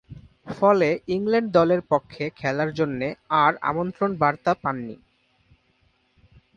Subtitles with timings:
[0.57, 3.07] ফলে, ইংল্যান্ড দলের পক্ষে খেলার জন্যে
[3.41, 4.95] আর আমন্ত্রণ বার্তা পাননি।